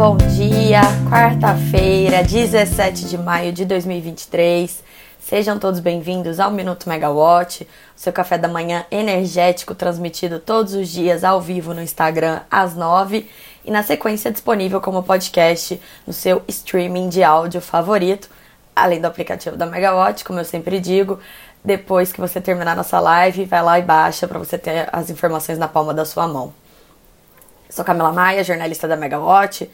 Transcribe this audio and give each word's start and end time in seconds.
bom 0.00 0.16
dia. 0.16 0.80
Quarta-feira, 1.10 2.22
17 2.22 3.04
de 3.04 3.18
maio 3.18 3.52
de 3.52 3.66
2023. 3.66 4.82
Sejam 5.20 5.58
todos 5.58 5.78
bem-vindos 5.78 6.40
ao 6.40 6.50
Minuto 6.50 6.88
Megawatt, 6.88 7.68
seu 7.94 8.10
café 8.10 8.38
da 8.38 8.48
manhã 8.48 8.86
energético 8.90 9.74
transmitido 9.74 10.38
todos 10.38 10.72
os 10.72 10.88
dias 10.88 11.22
ao 11.22 11.38
vivo 11.38 11.74
no 11.74 11.82
Instagram 11.82 12.40
às 12.50 12.74
9 12.74 13.28
e 13.62 13.70
na 13.70 13.82
sequência 13.82 14.32
disponível 14.32 14.80
como 14.80 15.02
podcast 15.02 15.78
no 16.06 16.14
seu 16.14 16.40
streaming 16.48 17.10
de 17.10 17.22
áudio 17.22 17.60
favorito, 17.60 18.30
além 18.74 19.02
do 19.02 19.06
aplicativo 19.06 19.54
da 19.54 19.66
Megawatt, 19.66 20.24
como 20.24 20.40
eu 20.40 20.46
sempre 20.46 20.80
digo. 20.80 21.20
Depois 21.62 22.10
que 22.10 22.22
você 22.22 22.40
terminar 22.40 22.74
nossa 22.74 22.98
live, 22.98 23.44
vai 23.44 23.62
lá 23.62 23.78
e 23.78 23.82
baixa 23.82 24.26
para 24.26 24.38
você 24.38 24.56
ter 24.56 24.88
as 24.90 25.10
informações 25.10 25.58
na 25.58 25.68
palma 25.68 25.92
da 25.92 26.06
sua 26.06 26.26
mão. 26.26 26.54
Sou 27.70 27.84
Camila 27.84 28.12
Maia, 28.12 28.42
jornalista 28.42 28.88
da 28.88 28.96
Megawatt. 28.96 29.70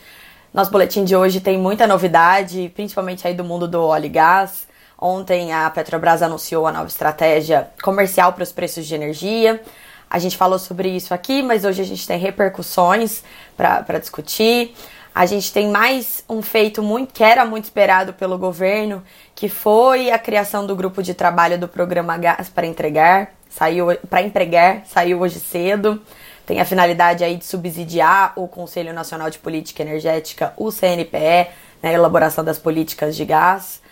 Nosso 0.53 0.71
boletim 0.71 1.03
de 1.03 1.17
hoje 1.17 1.41
tem 1.41 1.57
muita 1.57 1.87
novidade, 1.87 2.71
principalmente 2.75 3.27
aí 3.27 3.33
do 3.33 3.43
mundo 3.43 3.67
do 3.67 3.83
óleo 3.83 4.05
e 4.05 4.11
gás. 4.11 4.69
Ontem 4.99 5.51
a 5.51 5.71
Petrobras 5.71 6.21
anunciou 6.21 6.67
a 6.67 6.73
nova 6.73 6.89
estratégia 6.89 7.71
comercial 7.83 8.35
para 8.35 8.43
os 8.43 8.53
preços 8.53 8.87
de 8.87 8.95
energia. 8.95 9.63
A 10.11 10.19
gente 10.19 10.37
falou 10.37 10.59
sobre 10.59 10.91
isso 10.91 11.15
aqui, 11.15 11.43
mas 11.43 11.65
hoje 11.65 11.81
a 11.81 11.87
gente 11.87 12.07
tem 12.07 12.19
repercussões 12.19 13.25
para 13.57 13.99
discutir. 13.99 14.77
A 15.15 15.25
gente 15.25 15.51
tem 15.51 15.71
mais 15.71 16.23
um 16.29 16.43
feito 16.43 16.83
muito 16.83 17.15
que 17.15 17.25
era 17.25 17.47
muito 17.47 17.65
esperado 17.65 18.13
pelo 18.13 18.37
governo, 18.37 19.03
que 19.35 19.49
foi 19.49 20.11
a 20.11 20.19
criação 20.19 20.67
do 20.67 20.77
grupo 20.77 21.03
de 21.03 21.15
trabalho 21.15 21.59
do 21.59 21.67
programa 21.67 22.19
Gás 22.19 22.51
para 22.51 22.67
entregar, 22.67 23.33
saiu 23.49 23.87
para 24.11 24.21
empregar, 24.21 24.83
saiu 24.85 25.21
hoje 25.21 25.41
cedo 25.41 25.99
tem 26.47 26.61
a 26.61 26.65
finalidade 26.65 27.25
aí 27.25 27.37
de 27.37 27.45
subsidiar 27.45 28.33
o 28.37 28.47
Conselho 28.47 28.93
Nacional 28.93 29.29
de 29.29 29.39
Política 29.39 29.83
Energética, 29.83 30.53
o 30.57 30.71
CNPE, 30.71 31.51
na 31.83 31.91
né, 31.91 31.95
elaboração 31.95 32.45
das 32.45 32.57
políticas 32.57 33.17
de 33.17 33.25
gás. 33.25 33.83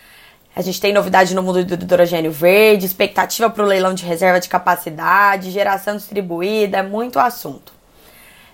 A 0.54 0.62
gente 0.62 0.80
tem 0.80 0.92
novidade 0.92 1.34
no 1.34 1.42
mundo 1.42 1.64
do 1.64 1.74
hidrogênio 1.74 2.30
verde, 2.30 2.86
expectativa 2.86 3.50
para 3.50 3.64
o 3.64 3.66
leilão 3.66 3.92
de 3.92 4.04
reserva 4.04 4.38
de 4.38 4.48
capacidade, 4.48 5.50
geração 5.50 5.96
distribuída, 5.96 6.78
é 6.78 6.82
muito 6.82 7.18
assunto. 7.18 7.72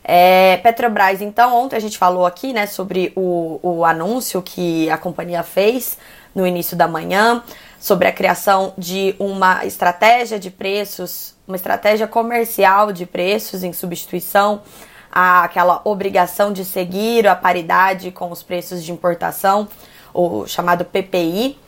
É, 0.02 0.56
Petrobras, 0.56 1.20
então, 1.20 1.54
ontem 1.54 1.76
a 1.76 1.80
gente 1.80 1.98
falou 1.98 2.24
aqui 2.24 2.54
né, 2.54 2.66
sobre 2.66 3.12
o, 3.14 3.60
o 3.62 3.84
anúncio 3.84 4.40
que 4.40 4.88
a 4.88 4.96
companhia 4.96 5.42
fez 5.42 5.98
no 6.34 6.46
início 6.46 6.74
da 6.74 6.88
manhã, 6.88 7.42
sobre 7.78 8.08
a 8.08 8.12
criação 8.12 8.72
de 8.78 9.14
uma 9.18 9.66
estratégia 9.66 10.38
de 10.38 10.50
preços 10.50 11.34
uma 11.50 11.56
estratégia 11.56 12.06
comercial 12.06 12.92
de 12.92 13.04
preços 13.04 13.62
em 13.62 13.72
substituição 13.72 14.62
àquela 15.10 15.80
obrigação 15.84 16.52
de 16.52 16.64
seguir 16.64 17.26
a 17.26 17.34
paridade 17.34 18.12
com 18.12 18.30
os 18.30 18.42
preços 18.42 18.84
de 18.84 18.92
importação, 18.92 19.68
o 20.14 20.46
chamado 20.46 20.84
PPI. 20.84 21.58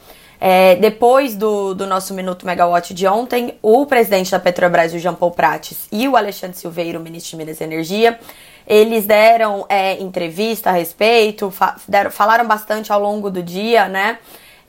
É, 0.40 0.74
depois 0.76 1.36
do, 1.36 1.74
do 1.74 1.86
nosso 1.86 2.14
Minuto 2.14 2.46
Megawatt 2.46 2.94
de 2.94 3.06
ontem, 3.06 3.56
o 3.62 3.86
presidente 3.86 4.30
da 4.30 4.40
Petrobras, 4.40 4.92
o 4.92 4.98
Jean 4.98 5.14
Paul 5.14 5.30
Prates, 5.30 5.86
e 5.90 6.08
o 6.08 6.16
Alexandre 6.16 6.56
Silveira, 6.56 6.98
o 6.98 7.02
ministro 7.02 7.30
de 7.30 7.36
Minas 7.36 7.60
e 7.60 7.64
Energia, 7.64 8.18
eles 8.66 9.04
deram 9.04 9.64
é, 9.68 10.00
entrevista 10.00 10.70
a 10.70 10.72
respeito, 10.72 11.50
fa 11.50 11.76
deram, 11.86 12.10
falaram 12.10 12.46
bastante 12.46 12.92
ao 12.92 13.00
longo 13.00 13.30
do 13.30 13.42
dia, 13.42 13.88
né? 13.88 14.18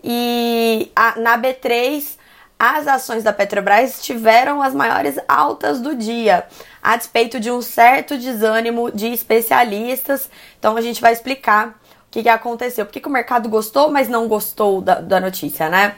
E 0.04 0.92
a, 0.96 1.20
na 1.20 1.38
B3 1.40 2.18
as 2.66 2.88
ações 2.88 3.24
da 3.24 3.34
Petrobras 3.34 4.02
tiveram 4.02 4.62
as 4.62 4.74
maiores 4.74 5.20
altas 5.28 5.82
do 5.82 5.94
dia, 5.94 6.46
a 6.82 6.96
despeito 6.96 7.38
de 7.38 7.52
um 7.52 7.62
certo 7.62 8.18
desânimo 8.18 8.90
de 8.90 9.08
especialistas. 9.08 10.30
Então 10.58 10.78
a 10.78 10.82
gente 10.82 11.02
vai 11.02 11.12
explicar 11.12 11.68
o 11.68 11.74
que, 12.10 12.24
que 12.24 12.30
aconteceu, 12.30 12.86
porque 12.86 13.02
que 13.02 13.08
o 13.10 13.12
mercado 13.12 13.50
gostou, 13.50 13.92
mas 13.92 14.08
não 14.08 14.30
gostou 14.30 14.80
da, 14.80 15.02
da 15.02 15.20
notícia, 15.20 15.68
né? 15.68 15.96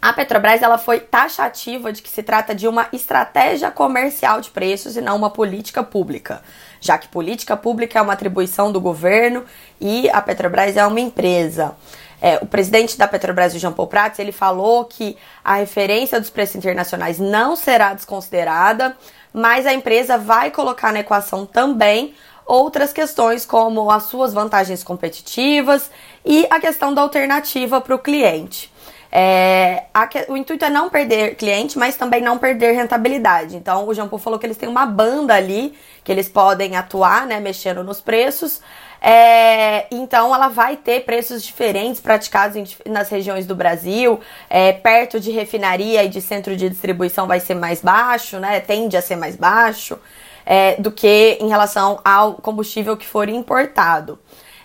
A 0.00 0.14
Petrobras 0.14 0.62
ela 0.62 0.78
foi 0.78 1.00
taxativa 1.00 1.92
de 1.92 2.00
que 2.00 2.08
se 2.08 2.22
trata 2.22 2.54
de 2.54 2.66
uma 2.66 2.88
estratégia 2.90 3.70
comercial 3.70 4.40
de 4.40 4.48
preços 4.48 4.96
e 4.96 5.02
não 5.02 5.14
uma 5.14 5.28
política 5.28 5.82
pública, 5.82 6.42
já 6.80 6.96
que 6.96 7.08
política 7.08 7.54
pública 7.54 7.98
é 7.98 8.02
uma 8.02 8.14
atribuição 8.14 8.72
do 8.72 8.80
governo 8.80 9.44
e 9.78 10.08
a 10.08 10.22
Petrobras 10.22 10.74
é 10.74 10.86
uma 10.86 11.00
empresa. 11.00 11.74
É, 12.20 12.38
o 12.40 12.46
presidente 12.46 12.96
da 12.96 13.06
Petrobras, 13.06 13.54
o 13.54 13.58
Jean 13.58 13.72
Paul 13.72 13.88
Prats, 13.88 14.18
ele 14.18 14.32
falou 14.32 14.84
que 14.84 15.16
a 15.44 15.56
referência 15.56 16.20
dos 16.20 16.30
preços 16.30 16.56
internacionais 16.56 17.18
não 17.18 17.54
será 17.56 17.94
desconsiderada, 17.94 18.96
mas 19.32 19.66
a 19.66 19.74
empresa 19.74 20.16
vai 20.16 20.50
colocar 20.50 20.92
na 20.92 21.00
equação 21.00 21.44
também 21.44 22.14
outras 22.46 22.92
questões 22.92 23.44
como 23.44 23.90
as 23.90 24.04
suas 24.04 24.32
vantagens 24.32 24.84
competitivas 24.84 25.90
e 26.24 26.46
a 26.50 26.60
questão 26.60 26.92
da 26.94 27.02
alternativa 27.02 27.80
para 27.80 27.94
o 27.94 27.98
cliente. 27.98 28.72
É, 29.16 29.84
a, 29.94 30.08
o 30.28 30.36
intuito 30.36 30.64
é 30.64 30.70
não 30.70 30.90
perder 30.90 31.36
cliente, 31.36 31.78
mas 31.78 31.94
também 31.94 32.20
não 32.20 32.36
perder 32.36 32.72
rentabilidade. 32.72 33.54
Então, 33.56 33.86
o 33.86 33.94
Jean 33.94 34.08
Paul 34.08 34.18
falou 34.18 34.40
que 34.40 34.46
eles 34.46 34.56
têm 34.56 34.68
uma 34.68 34.84
banda 34.84 35.34
ali 35.34 35.72
que 36.02 36.10
eles 36.10 36.28
podem 36.28 36.76
atuar, 36.76 37.24
né, 37.24 37.38
mexendo 37.38 37.84
nos 37.84 38.00
preços, 38.00 38.60
é, 39.06 39.86
então 39.90 40.34
ela 40.34 40.48
vai 40.48 40.78
ter 40.78 41.04
preços 41.04 41.42
diferentes 41.42 42.00
praticados 42.00 42.56
em, 42.56 42.64
nas 42.90 43.10
regiões 43.10 43.46
do 43.46 43.54
Brasil. 43.54 44.18
É, 44.48 44.72
perto 44.72 45.20
de 45.20 45.30
refinaria 45.30 46.02
e 46.02 46.08
de 46.08 46.22
centro 46.22 46.56
de 46.56 46.70
distribuição 46.70 47.26
vai 47.26 47.38
ser 47.38 47.54
mais 47.54 47.82
baixo, 47.82 48.38
né? 48.38 48.60
Tende 48.60 48.96
a 48.96 49.02
ser 49.02 49.16
mais 49.16 49.36
baixo 49.36 49.98
é, 50.46 50.76
do 50.80 50.90
que 50.90 51.36
em 51.38 51.48
relação 51.48 52.00
ao 52.02 52.34
combustível 52.34 52.96
que 52.96 53.06
for 53.06 53.28
importado. 53.28 54.18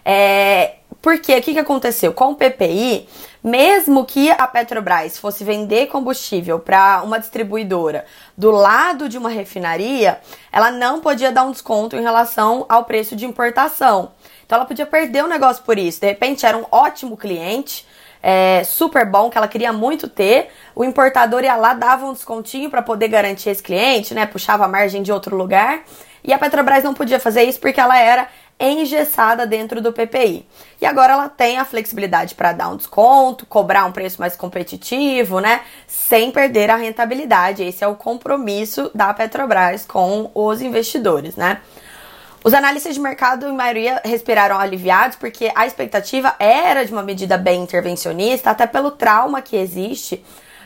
É, 0.05 0.75
porque 1.01 1.35
o 1.37 1.41
que, 1.41 1.53
que 1.53 1.59
aconteceu? 1.59 2.13
Com 2.13 2.31
o 2.31 2.35
PPI, 2.35 3.07
mesmo 3.43 4.05
que 4.05 4.29
a 4.31 4.45
Petrobras 4.45 5.17
fosse 5.17 5.43
vender 5.43 5.87
combustível 5.87 6.59
para 6.59 7.01
uma 7.03 7.19
distribuidora 7.19 8.05
do 8.37 8.51
lado 8.51 9.07
de 9.07 9.17
uma 9.17 9.29
refinaria, 9.29 10.19
ela 10.51 10.71
não 10.71 10.99
podia 10.99 11.31
dar 11.31 11.43
um 11.43 11.51
desconto 11.51 11.95
em 11.95 12.01
relação 12.01 12.65
ao 12.67 12.83
preço 12.83 13.15
de 13.15 13.25
importação. 13.25 14.11
Então 14.45 14.57
ela 14.57 14.65
podia 14.65 14.85
perder 14.85 15.23
o 15.23 15.27
negócio 15.27 15.63
por 15.63 15.77
isso. 15.77 16.01
De 16.01 16.07
repente 16.07 16.45
era 16.45 16.57
um 16.57 16.65
ótimo 16.71 17.15
cliente, 17.15 17.87
é, 18.21 18.63
super 18.65 19.05
bom, 19.05 19.29
que 19.29 19.37
ela 19.37 19.47
queria 19.47 19.71
muito 19.71 20.09
ter. 20.09 20.49
O 20.75 20.83
importador 20.83 21.43
ia 21.43 21.55
lá, 21.55 21.73
dava 21.73 22.05
um 22.05 22.13
descontinho 22.13 22.69
para 22.69 22.81
poder 22.81 23.07
garantir 23.07 23.49
esse 23.49 23.63
cliente, 23.63 24.13
né? 24.13 24.25
Puxava 24.25 24.65
a 24.65 24.67
margem 24.67 25.01
de 25.01 25.11
outro 25.11 25.37
lugar. 25.37 25.83
E 26.23 26.33
a 26.33 26.37
Petrobras 26.37 26.83
não 26.83 26.93
podia 26.93 27.19
fazer 27.19 27.43
isso 27.43 27.59
porque 27.59 27.79
ela 27.79 27.97
era 27.97 28.27
engessada 28.59 29.47
dentro 29.47 29.81
do 29.81 29.93
PPI. 29.93 30.45
E 30.81 30.85
agora 30.85 31.13
ela 31.13 31.29
tem 31.29 31.57
a 31.57 31.65
flexibilidade 31.65 32.35
para 32.35 32.51
dar 32.51 32.69
um 32.69 32.75
desconto, 32.75 33.45
cobrar 33.45 33.85
um 33.85 33.91
preço 33.91 34.19
mais 34.19 34.35
competitivo, 34.35 35.39
né? 35.39 35.61
Sem 35.87 36.31
perder 36.31 36.69
a 36.69 36.75
rentabilidade. 36.75 37.63
Esse 37.63 37.83
é 37.83 37.87
o 37.87 37.95
compromisso 37.95 38.91
da 38.93 39.13
Petrobras 39.13 39.85
com 39.85 40.29
os 40.33 40.61
investidores, 40.61 41.35
né? 41.35 41.61
Os 42.43 42.53
analistas 42.53 42.95
de 42.95 43.01
mercado, 43.01 43.47
em 43.47 43.55
maioria, 43.55 44.01
respiraram 44.03 44.57
aliviados 44.57 45.17
porque 45.17 45.51
a 45.53 45.67
expectativa 45.67 46.35
era 46.39 46.85
de 46.85 46.91
uma 46.91 47.03
medida 47.03 47.37
bem 47.37 47.61
intervencionista, 47.63 48.49
até 48.49 48.65
pelo 48.65 48.91
trauma 48.91 49.41
que 49.41 49.57
existe 49.57 50.23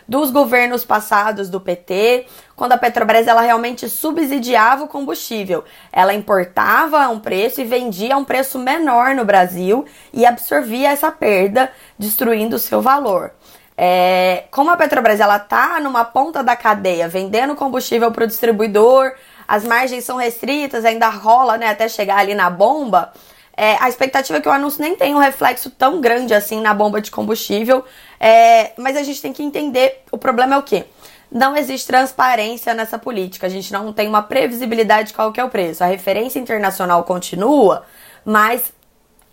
dos 0.07 0.31
governos 0.31 0.83
passados 0.85 1.49
do 1.49 1.59
PT, 1.59 2.25
quando 2.55 2.73
a 2.73 2.77
Petrobras 2.77 3.27
ela 3.27 3.41
realmente 3.41 3.89
subsidiava 3.89 4.83
o 4.83 4.87
combustível. 4.87 5.63
Ela 5.91 6.13
importava 6.13 7.03
a 7.03 7.09
um 7.09 7.19
preço 7.19 7.61
e 7.61 7.65
vendia 7.65 8.15
a 8.15 8.17
um 8.17 8.25
preço 8.25 8.59
menor 8.59 9.15
no 9.15 9.25
Brasil 9.25 9.85
e 10.13 10.25
absorvia 10.25 10.89
essa 10.89 11.11
perda, 11.11 11.71
destruindo 11.97 12.55
o 12.55 12.59
seu 12.59 12.81
valor. 12.81 13.31
É, 13.75 14.45
como 14.51 14.69
a 14.69 14.77
Petrobras 14.77 15.19
ela 15.19 15.39
tá 15.39 15.79
numa 15.79 16.05
ponta 16.05 16.43
da 16.43 16.55
cadeia, 16.55 17.07
vendendo 17.07 17.55
combustível 17.55 18.11
para 18.11 18.25
o 18.25 18.27
distribuidor, 18.27 19.13
as 19.47 19.65
margens 19.65 20.03
são 20.03 20.17
restritas, 20.17 20.85
ainda 20.85 21.09
rola, 21.09 21.57
né, 21.57 21.67
até 21.67 21.89
chegar 21.89 22.17
ali 22.17 22.35
na 22.35 22.49
bomba. 22.49 23.11
É, 23.55 23.77
a 23.79 23.87
expectativa 23.87 24.39
é 24.39 24.41
que 24.41 24.47
o 24.47 24.51
anúncio 24.51 24.81
nem 24.81 24.95
tenha 24.95 25.15
um 25.15 25.19
reflexo 25.19 25.69
tão 25.69 26.01
grande 26.01 26.33
assim 26.33 26.59
na 26.59 26.73
bomba 26.73 26.99
de 26.99 27.11
combustível, 27.11 27.85
é, 28.19 28.71
mas 28.77 28.97
a 28.97 29.03
gente 29.03 29.21
tem 29.21 29.31
que 29.31 29.43
entender 29.43 30.01
o 30.11 30.17
problema 30.17 30.55
é 30.55 30.57
o 30.57 30.63
quê? 30.63 30.85
Não 31.31 31.55
existe 31.55 31.87
transparência 31.87 32.73
nessa 32.73 32.97
política, 32.97 33.47
a 33.47 33.49
gente 33.49 33.71
não 33.71 33.93
tem 33.93 34.07
uma 34.07 34.23
previsibilidade 34.23 35.09
de 35.09 35.13
qual 35.13 35.31
que 35.31 35.39
é 35.39 35.43
o 35.43 35.49
preço. 35.49 35.83
A 35.83 35.87
referência 35.87 36.39
internacional 36.39 37.03
continua, 37.03 37.85
mas 38.25 38.73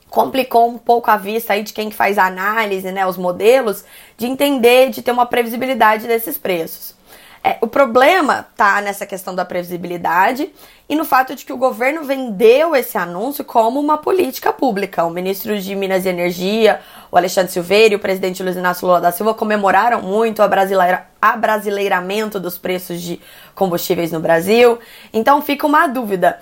complicou 0.08 0.68
um 0.68 0.76
pouco 0.76 1.10
a 1.10 1.16
vista 1.16 1.52
aí 1.52 1.62
de 1.62 1.72
quem 1.72 1.90
faz 1.90 2.18
a 2.18 2.26
análise, 2.26 2.90
né, 2.90 3.06
os 3.06 3.16
modelos, 3.16 3.84
de 4.16 4.26
entender, 4.26 4.90
de 4.90 5.02
ter 5.02 5.12
uma 5.12 5.26
previsibilidade 5.26 6.06
desses 6.06 6.36
preços. 6.36 6.94
É, 7.42 7.56
o 7.62 7.66
problema 7.66 8.46
tá 8.54 8.82
nessa 8.82 9.06
questão 9.06 9.34
da 9.34 9.46
previsibilidade 9.46 10.52
e 10.86 10.94
no 10.94 11.06
fato 11.06 11.34
de 11.34 11.46
que 11.46 11.52
o 11.52 11.56
governo 11.56 12.04
vendeu 12.04 12.76
esse 12.76 12.98
anúncio 12.98 13.42
como 13.44 13.80
uma 13.80 13.96
política 13.96 14.52
pública. 14.52 15.04
O 15.04 15.10
ministro 15.10 15.58
de 15.58 15.74
Minas 15.74 16.04
e 16.04 16.10
Energia, 16.10 16.80
o 17.10 17.16
Alexandre 17.16 17.50
Silveira 17.50 17.94
e 17.94 17.96
o 17.96 18.00
presidente 18.00 18.42
Luiz 18.42 18.56
Inácio 18.56 18.86
Lula 18.86 19.00
da 19.00 19.10
Silva 19.10 19.32
comemoraram 19.32 20.02
muito 20.02 20.42
o 20.42 20.48
brasileira, 20.48 21.06
abrasileiramento 21.20 22.38
dos 22.38 22.58
preços 22.58 23.00
de 23.00 23.18
combustíveis 23.54 24.12
no 24.12 24.20
Brasil. 24.20 24.78
Então 25.10 25.40
fica 25.40 25.66
uma 25.66 25.86
dúvida 25.86 26.38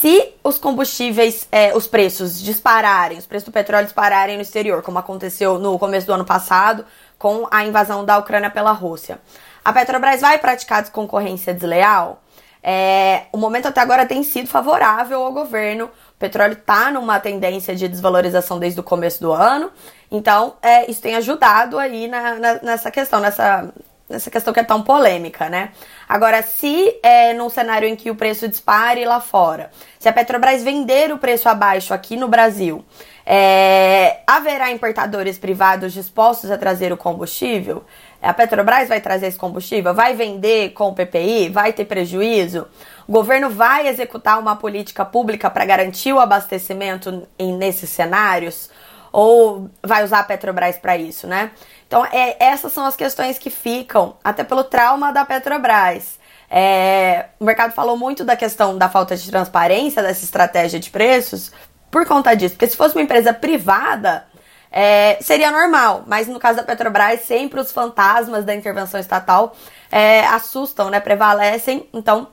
Se 0.00 0.32
os 0.44 0.58
combustíveis, 0.58 1.48
é, 1.50 1.76
os 1.76 1.88
preços 1.88 2.40
dispararem, 2.40 3.18
os 3.18 3.26
preços 3.26 3.46
do 3.46 3.52
petróleo 3.52 3.84
dispararem 3.84 4.36
no 4.36 4.42
exterior, 4.42 4.80
como 4.80 4.96
aconteceu 4.96 5.58
no 5.58 5.76
começo 5.76 6.06
do 6.06 6.12
ano 6.12 6.24
passado 6.24 6.84
com 7.18 7.48
a 7.50 7.64
invasão 7.64 8.04
da 8.04 8.16
Ucrânia 8.16 8.48
pela 8.48 8.70
Rússia, 8.70 9.18
a 9.64 9.72
Petrobras 9.72 10.20
vai 10.20 10.38
praticar 10.38 10.88
concorrência 10.90 11.52
desleal? 11.52 12.22
É, 12.62 13.24
o 13.32 13.38
momento 13.38 13.66
até 13.66 13.80
agora 13.80 14.06
tem 14.06 14.22
sido 14.22 14.48
favorável 14.48 15.22
ao 15.22 15.32
governo. 15.32 15.86
O 15.86 16.18
petróleo 16.18 16.52
está 16.52 16.90
numa 16.90 17.18
tendência 17.18 17.74
de 17.74 17.88
desvalorização 17.88 18.58
desde 18.58 18.78
o 18.78 18.82
começo 18.84 19.20
do 19.20 19.32
ano. 19.32 19.70
Então, 20.10 20.54
é, 20.62 20.88
isso 20.90 21.02
tem 21.02 21.16
ajudado 21.16 21.78
aí 21.78 22.06
na, 22.06 22.34
na, 22.34 22.54
nessa 22.62 22.90
questão, 22.90 23.20
nessa, 23.20 23.68
nessa 24.08 24.30
questão 24.30 24.52
que 24.52 24.60
é 24.60 24.64
tão 24.64 24.82
polêmica, 24.82 25.48
né? 25.48 25.70
Agora, 26.08 26.42
se 26.42 26.98
é 27.02 27.34
num 27.34 27.50
cenário 27.50 27.86
em 27.86 27.94
que 27.94 28.10
o 28.10 28.14
preço 28.14 28.48
dispare 28.48 29.04
lá 29.04 29.20
fora, 29.20 29.70
se 29.98 30.08
a 30.08 30.12
Petrobras 30.12 30.62
vender 30.62 31.12
o 31.12 31.18
preço 31.18 31.48
abaixo 31.48 31.92
aqui 31.92 32.16
no 32.16 32.28
Brasil, 32.28 32.84
é, 33.26 34.20
haverá 34.26 34.70
importadores 34.70 35.36
privados 35.36 35.92
dispostos 35.92 36.50
a 36.50 36.56
trazer 36.56 36.92
o 36.92 36.96
combustível? 36.96 37.84
A 38.22 38.32
Petrobras 38.32 38.88
vai 38.88 39.00
trazer 39.00 39.26
esse 39.26 39.38
combustível? 39.38 39.92
Vai 39.92 40.14
vender 40.14 40.70
com 40.70 40.88
o 40.88 40.94
PPI? 40.94 41.50
Vai 41.50 41.72
ter 41.74 41.84
prejuízo? 41.84 42.66
O 43.06 43.12
governo 43.12 43.50
vai 43.50 43.86
executar 43.86 44.38
uma 44.38 44.56
política 44.56 45.04
pública 45.04 45.50
para 45.50 45.64
garantir 45.64 46.12
o 46.12 46.18
abastecimento 46.18 47.28
em, 47.38 47.52
nesses 47.52 47.90
cenários? 47.90 48.70
Ou 49.12 49.70
vai 49.82 50.04
usar 50.04 50.20
a 50.20 50.24
Petrobras 50.24 50.76
para 50.76 50.96
isso, 50.96 51.26
né? 51.26 51.50
Então, 51.86 52.04
é, 52.04 52.36
essas 52.38 52.72
são 52.72 52.84
as 52.84 52.94
questões 52.94 53.38
que 53.38 53.50
ficam, 53.50 54.16
até 54.22 54.44
pelo 54.44 54.64
trauma 54.64 55.12
da 55.12 55.24
Petrobras. 55.24 56.18
É, 56.50 57.26
o 57.38 57.44
mercado 57.44 57.72
falou 57.72 57.96
muito 57.96 58.24
da 58.24 58.36
questão 58.36 58.76
da 58.76 58.88
falta 58.88 59.16
de 59.16 59.30
transparência 59.30 60.02
dessa 60.02 60.24
estratégia 60.24 60.80
de 60.80 60.90
preços 60.90 61.52
por 61.90 62.06
conta 62.06 62.34
disso. 62.34 62.54
Porque 62.54 62.66
se 62.66 62.76
fosse 62.76 62.94
uma 62.94 63.02
empresa 63.02 63.32
privada, 63.32 64.26
é, 64.70 65.18
seria 65.20 65.50
normal. 65.50 66.04
Mas 66.06 66.26
no 66.26 66.38
caso 66.38 66.58
da 66.58 66.62
Petrobras, 66.62 67.20
sempre 67.22 67.60
os 67.60 67.72
fantasmas 67.72 68.44
da 68.44 68.54
intervenção 68.54 69.00
estatal 69.00 69.54
é, 69.90 70.20
assustam, 70.26 70.90
né? 70.90 71.00
Prevalecem. 71.00 71.88
Então, 71.92 72.28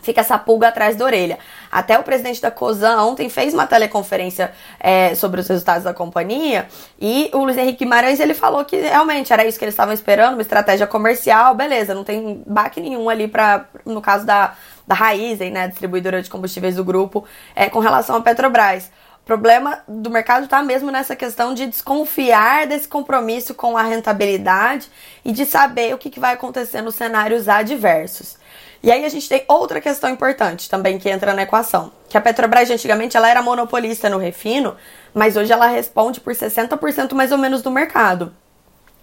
fica 0.00 0.20
essa 0.20 0.38
pulga 0.38 0.68
atrás 0.68 0.96
da 0.96 1.04
orelha. 1.04 1.38
Até 1.70 1.98
o 1.98 2.02
presidente 2.02 2.40
da 2.40 2.50
COSAN 2.50 3.02
ontem 3.02 3.28
fez 3.28 3.52
uma 3.52 3.66
teleconferência 3.66 4.52
é, 4.78 5.14
sobre 5.14 5.40
os 5.40 5.48
resultados 5.48 5.84
da 5.84 5.92
companhia 5.92 6.66
e 7.00 7.30
o 7.34 7.44
Luiz 7.44 7.56
Henrique 7.56 7.84
Guimarães 7.84 8.20
ele 8.20 8.34
falou 8.34 8.64
que 8.64 8.76
realmente 8.76 9.32
era 9.32 9.44
isso 9.44 9.58
que 9.58 9.64
eles 9.64 9.74
estavam 9.74 9.92
esperando, 9.92 10.34
uma 10.34 10.42
estratégia 10.42 10.86
comercial, 10.86 11.54
beleza, 11.54 11.94
não 11.94 12.04
tem 12.04 12.42
baque 12.46 12.80
nenhum 12.80 13.08
ali 13.08 13.28
para 13.28 13.66
no 13.84 14.00
caso 14.00 14.24
da, 14.24 14.54
da 14.86 14.94
Raizen, 14.94 15.50
né, 15.50 15.68
distribuidora 15.68 16.22
de 16.22 16.30
combustíveis 16.30 16.76
do 16.76 16.84
grupo, 16.84 17.24
é, 17.54 17.68
com 17.68 17.78
relação 17.78 18.16
à 18.16 18.20
Petrobras. 18.20 18.90
Problema 19.28 19.80
do 19.86 20.08
mercado 20.08 20.44
está 20.44 20.62
mesmo 20.62 20.90
nessa 20.90 21.14
questão 21.14 21.52
de 21.52 21.66
desconfiar 21.66 22.66
desse 22.66 22.88
compromisso 22.88 23.54
com 23.54 23.76
a 23.76 23.82
rentabilidade 23.82 24.90
e 25.22 25.32
de 25.32 25.44
saber 25.44 25.92
o 25.92 25.98
que, 25.98 26.08
que 26.08 26.18
vai 26.18 26.32
acontecer 26.32 26.80
nos 26.80 26.94
cenários 26.94 27.46
adversos. 27.46 28.38
E 28.82 28.90
aí 28.90 29.04
a 29.04 29.08
gente 29.10 29.28
tem 29.28 29.44
outra 29.46 29.82
questão 29.82 30.08
importante 30.08 30.70
também 30.70 30.98
que 30.98 31.10
entra 31.10 31.34
na 31.34 31.42
equação, 31.42 31.92
que 32.08 32.16
a 32.16 32.22
Petrobras 32.22 32.70
antigamente 32.70 33.18
ela 33.18 33.28
era 33.28 33.42
monopolista 33.42 34.08
no 34.08 34.16
refino, 34.16 34.74
mas 35.12 35.36
hoje 35.36 35.52
ela 35.52 35.66
responde 35.66 36.20
por 36.20 36.32
60% 36.32 37.12
mais 37.12 37.30
ou 37.30 37.36
menos 37.36 37.60
do 37.60 37.70
mercado. 37.70 38.34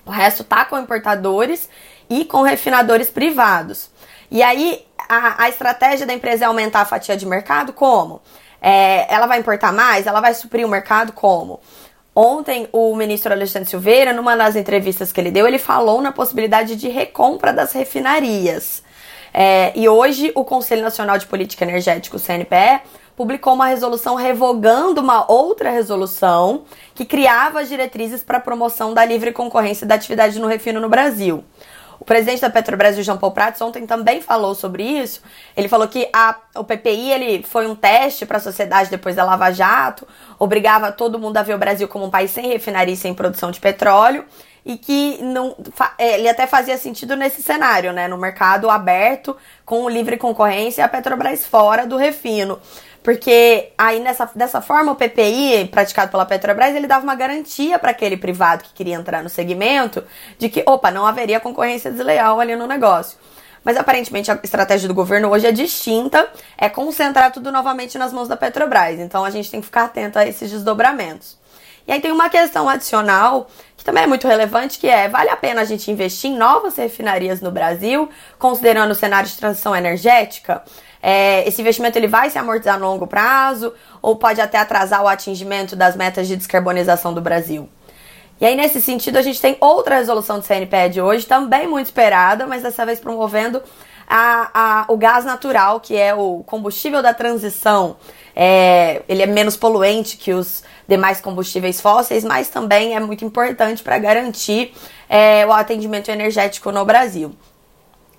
O 0.03 0.09
resto 0.09 0.43
tá 0.43 0.65
com 0.65 0.79
importadores 0.79 1.69
e 2.09 2.25
com 2.25 2.41
refinadores 2.41 3.11
privados. 3.11 3.91
E 4.31 4.41
aí 4.41 4.83
a, 5.07 5.43
a 5.43 5.49
estratégia 5.49 6.07
da 6.07 6.13
empresa 6.15 6.45
é 6.45 6.47
aumentar 6.47 6.81
a 6.81 6.85
fatia 6.85 7.15
de 7.15 7.27
mercado 7.27 7.71
como? 7.71 8.23
É, 8.61 9.13
ela 9.13 9.27
vai 9.27 9.39
importar 9.39 9.71
mais? 9.71 10.07
Ela 10.07 10.21
vai 10.21 10.33
suprir 10.33 10.65
o 10.65 10.69
mercado 10.69 11.11
como? 11.11 11.59
Ontem, 12.15 12.69
o 12.71 12.95
ministro 12.95 13.33
Alexandre 13.33 13.69
Silveira, 13.69 14.13
numa 14.13 14.37
das 14.37 14.55
entrevistas 14.55 15.11
que 15.11 15.19
ele 15.19 15.31
deu, 15.31 15.45
ele 15.45 15.59
falou 15.59 16.01
na 16.01 16.13
possibilidade 16.13 16.75
de 16.77 16.87
recompra 16.87 17.51
das 17.51 17.73
refinarias. 17.73 18.81
É, 19.33 19.73
e 19.75 19.89
hoje 19.89 20.31
o 20.33 20.45
Conselho 20.45 20.81
Nacional 20.81 21.17
de 21.17 21.25
Política 21.25 21.65
Energética, 21.65 22.15
o 22.15 22.19
CNPE, 22.19 22.79
publicou 23.17 23.53
uma 23.53 23.67
resolução 23.67 24.15
revogando 24.15 25.01
uma 25.01 25.29
outra 25.29 25.69
resolução 25.69 26.63
que 26.93 27.03
criava 27.03 27.59
as 27.59 27.67
diretrizes 27.67 28.23
para 28.23 28.37
a 28.37 28.41
promoção 28.41 28.93
da 28.93 29.03
livre 29.03 29.33
concorrência 29.33 29.85
da 29.85 29.95
atividade 29.95 30.39
no 30.39 30.47
refino 30.47 30.79
no 30.79 30.87
Brasil. 30.87 31.43
O 31.99 32.05
presidente 32.05 32.41
da 32.41 32.49
Petrobras, 32.49 32.97
o 32.97 33.03
Jean 33.03 33.17
Paul 33.17 33.31
Prats, 33.31 33.61
ontem 33.61 33.85
também 33.85 34.21
falou 34.21 34.53
sobre 34.53 34.83
isso. 34.83 35.21
Ele 35.55 35.67
falou 35.67 35.87
que 35.87 36.09
a, 36.13 36.35
o 36.55 36.63
PPI 36.63 37.11
ele 37.11 37.43
foi 37.43 37.67
um 37.67 37.75
teste 37.75 38.25
para 38.25 38.37
a 38.37 38.41
sociedade 38.41 38.89
depois 38.89 39.15
da 39.15 39.23
Lava 39.23 39.51
Jato, 39.51 40.07
obrigava 40.37 40.91
todo 40.91 41.19
mundo 41.19 41.37
a 41.37 41.43
ver 41.43 41.55
o 41.55 41.57
Brasil 41.57 41.87
como 41.87 42.05
um 42.05 42.09
país 42.09 42.31
sem 42.31 42.47
refinaria 42.47 42.93
e 42.93 42.97
sem 42.97 43.13
produção 43.13 43.51
de 43.51 43.59
petróleo 43.59 44.25
e 44.65 44.77
que 44.77 45.19
não 45.21 45.55
é, 45.97 46.17
ele 46.17 46.27
até 46.27 46.47
fazia 46.47 46.77
sentido 46.77 47.15
nesse 47.15 47.43
cenário, 47.43 47.93
né, 47.93 48.07
no 48.07 48.17
mercado 48.17 48.69
aberto 48.69 49.37
com 49.63 49.87
livre 49.87 50.17
concorrência 50.17 50.81
e 50.81 50.83
a 50.83 50.89
Petrobras 50.89 51.45
fora 51.45 51.85
do 51.85 51.95
refino. 51.95 52.59
Porque 53.03 53.71
aí 53.77 53.99
nessa, 53.99 54.27
dessa 54.33 54.61
forma 54.61 54.91
o 54.91 54.95
PPI 54.95 55.69
praticado 55.71 56.09
pela 56.09 56.25
Petrobras, 56.25 56.75
ele 56.75 56.87
dava 56.87 57.03
uma 57.03 57.13
garantia 57.13 57.77
para 57.77 57.91
aquele 57.91 58.17
privado 58.17 58.63
que 58.63 58.73
queria 58.73 58.95
entrar 58.95 59.21
no 59.21 59.29
segmento 59.29 60.03
de 60.39 60.49
que, 60.49 60.63
opa, 60.65 60.89
não 60.89 61.05
haveria 61.05 61.39
concorrência 61.39 61.91
desleal 61.91 62.39
ali 62.39 62.55
no 62.55 62.65
negócio. 62.65 63.19
Mas 63.63 63.77
aparentemente 63.77 64.31
a 64.31 64.39
estratégia 64.43 64.87
do 64.87 64.93
governo 64.95 65.29
hoje 65.29 65.45
é 65.45 65.51
distinta, 65.51 66.27
é 66.57 66.67
concentrar 66.67 67.31
tudo 67.31 67.51
novamente 67.51 67.95
nas 67.99 68.11
mãos 68.11 68.27
da 68.27 68.35
Petrobras. 68.35 68.99
Então 68.99 69.23
a 69.23 69.29
gente 69.29 69.51
tem 69.51 69.59
que 69.59 69.67
ficar 69.67 69.83
atento 69.83 70.17
a 70.17 70.25
esses 70.25 70.49
desdobramentos. 70.49 71.37
E 71.87 71.91
aí 71.91 72.01
tem 72.01 72.11
uma 72.11 72.29
questão 72.29 72.67
adicional 72.67 73.47
que 73.77 73.83
também 73.83 74.03
é 74.03 74.07
muito 74.07 74.27
relevante, 74.27 74.79
que 74.79 74.87
é, 74.87 75.07
vale 75.07 75.29
a 75.29 75.35
pena 75.35 75.61
a 75.61 75.65
gente 75.65 75.91
investir 75.91 76.31
em 76.31 76.35
novas 76.35 76.75
refinarias 76.75 77.41
no 77.41 77.51
Brasil, 77.51 78.09
considerando 78.39 78.91
o 78.91 78.95
cenário 78.95 79.29
de 79.29 79.37
transição 79.37 79.75
energética? 79.75 80.63
É, 81.01 81.47
esse 81.47 81.61
investimento 81.61 81.97
ele 81.97 82.07
vai 82.07 82.31
se 82.31 82.37
amortizar 82.39 82.79
no 82.79 82.87
longo 82.87 83.05
prazo 83.05 83.73
ou 84.01 84.15
pode 84.15 84.41
até 84.41 84.57
atrasar 84.57 85.03
o 85.03 85.07
atingimento 85.07 85.75
das 85.75 85.95
metas 85.95 86.27
de 86.27 86.35
descarbonização 86.35 87.13
do 87.13 87.21
Brasil? 87.21 87.69
E 88.41 88.45
aí, 88.45 88.55
nesse 88.55 88.81
sentido, 88.81 89.17
a 89.17 89.21
gente 89.21 89.39
tem 89.39 89.55
outra 89.61 89.95
resolução 89.95 90.39
do 90.39 90.45
CNPE 90.45 90.89
de 90.91 91.01
hoje, 91.01 91.25
também 91.25 91.67
muito 91.67 91.85
esperada, 91.85 92.45
mas 92.45 92.63
dessa 92.63 92.85
vez 92.85 92.99
promovendo 92.99 93.61
a, 94.07 94.49
a, 94.53 94.85
o 94.87 94.97
gás 94.97 95.25
natural, 95.25 95.79
que 95.79 95.95
é 95.95 96.13
o 96.13 96.43
combustível 96.45 97.01
da 97.01 97.13
transição. 97.13 97.97
É, 98.35 99.01
ele 99.07 99.21
é 99.21 99.25
menos 99.25 99.55
poluente 99.55 100.17
que 100.17 100.33
os 100.33 100.63
demais 100.87 101.21
combustíveis 101.21 101.81
fósseis, 101.81 102.23
mas 102.23 102.49
também 102.49 102.95
é 102.95 102.99
muito 102.99 103.23
importante 103.25 103.81
para 103.81 103.97
garantir 103.97 104.73
é, 105.09 105.45
o 105.45 105.51
atendimento 105.51 106.09
energético 106.09 106.71
no 106.71 106.83
Brasil. 106.85 107.35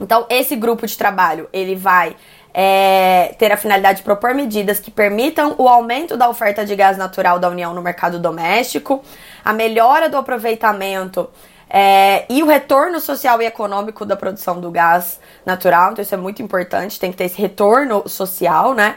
Então, 0.00 0.26
esse 0.28 0.56
grupo 0.56 0.86
de 0.86 0.96
trabalho 0.96 1.48
ele 1.52 1.74
vai 1.74 2.16
é, 2.52 3.34
ter 3.38 3.52
a 3.52 3.56
finalidade 3.56 3.98
de 3.98 4.02
propor 4.02 4.34
medidas 4.34 4.80
que 4.80 4.90
permitam 4.90 5.54
o 5.58 5.68
aumento 5.68 6.16
da 6.16 6.28
oferta 6.28 6.64
de 6.64 6.74
gás 6.74 6.96
natural 6.96 7.38
da 7.38 7.50
União 7.50 7.74
no 7.74 7.82
mercado 7.82 8.18
doméstico, 8.18 9.02
a 9.44 9.52
melhora 9.52 10.08
do 10.08 10.16
aproveitamento 10.16 11.28
é, 11.68 12.24
e 12.28 12.42
o 12.42 12.46
retorno 12.46 13.00
social 13.00 13.42
e 13.42 13.46
econômico 13.46 14.04
da 14.04 14.16
produção 14.16 14.60
do 14.60 14.70
gás 14.70 15.20
natural. 15.44 15.92
Então, 15.92 16.02
isso 16.02 16.14
é 16.14 16.18
muito 16.18 16.42
importante, 16.42 16.98
tem 16.98 17.10
que 17.10 17.16
ter 17.16 17.24
esse 17.24 17.40
retorno 17.40 18.08
social, 18.08 18.74
né? 18.74 18.96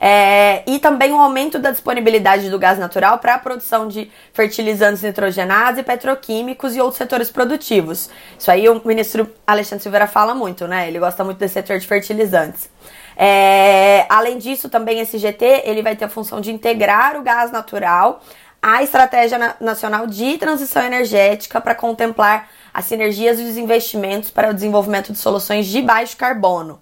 É, 0.00 0.62
e 0.64 0.78
também 0.78 1.12
o 1.12 1.18
aumento 1.18 1.58
da 1.58 1.72
disponibilidade 1.72 2.48
do 2.48 2.58
gás 2.58 2.78
natural 2.78 3.18
para 3.18 3.34
a 3.34 3.38
produção 3.38 3.88
de 3.88 4.08
fertilizantes 4.32 5.02
nitrogenados 5.02 5.80
e 5.80 5.82
petroquímicos 5.82 6.76
e 6.76 6.80
outros 6.80 6.98
setores 6.98 7.30
produtivos. 7.30 8.08
Isso 8.38 8.48
aí 8.48 8.68
o 8.68 8.80
ministro 8.84 9.28
Alexandre 9.44 9.82
Silveira 9.82 10.06
fala 10.06 10.36
muito, 10.36 10.68
né? 10.68 10.86
Ele 10.86 11.00
gosta 11.00 11.24
muito 11.24 11.38
desse 11.38 11.54
setor 11.54 11.80
de 11.80 11.86
fertilizantes. 11.86 12.70
É, 13.16 14.06
além 14.08 14.38
disso, 14.38 14.68
também 14.68 15.00
esse 15.00 15.18
GT 15.18 15.62
ele 15.64 15.82
vai 15.82 15.96
ter 15.96 16.04
a 16.04 16.08
função 16.08 16.40
de 16.40 16.52
integrar 16.52 17.16
o 17.16 17.22
gás 17.22 17.50
natural 17.50 18.20
à 18.62 18.82
Estratégia 18.82 19.56
Nacional 19.60 20.06
de 20.06 20.36
Transição 20.38 20.82
Energética 20.82 21.60
para 21.60 21.74
contemplar 21.74 22.48
as 22.72 22.84
sinergias 22.84 23.38
e 23.38 23.44
os 23.44 23.56
investimentos 23.56 24.30
para 24.30 24.50
o 24.50 24.54
desenvolvimento 24.54 25.12
de 25.12 25.18
soluções 25.18 25.66
de 25.66 25.80
baixo 25.80 26.16
carbono. 26.16 26.80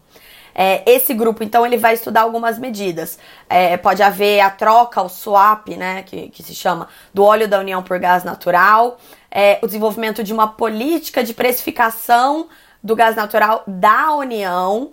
É, 0.59 0.83
esse 0.91 1.13
grupo, 1.13 1.45
então, 1.45 1.67
ele 1.67 1.77
vai 1.77 1.93
estudar 1.93 2.23
algumas 2.23 2.59
medidas. 2.59 3.19
É, 3.47 3.77
pode 3.77 4.03
haver 4.03 4.41
a 4.41 4.49
troca, 4.49 5.03
o 5.03 5.09
swap, 5.09 5.69
né, 5.69 6.03
que, 6.03 6.31
que 6.31 6.43
se 6.43 6.55
chama, 6.55 6.89
do 7.13 7.23
óleo 7.23 7.47
da 7.47 7.61
União 7.61 7.83
por 7.83 7.99
gás 7.99 8.25
natural, 8.25 8.99
é, 9.31 9.59
o 9.63 9.67
desenvolvimento 9.67 10.25
de 10.25 10.33
uma 10.33 10.49
política 10.49 11.23
de 11.23 11.35
precificação 11.35 12.49
do 12.83 12.97
gás 12.97 13.15
natural 13.15 13.65
da 13.67 14.15
União, 14.15 14.93